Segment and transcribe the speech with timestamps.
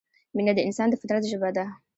[0.35, 1.65] مینه د انسان د فطرت ژبه ده.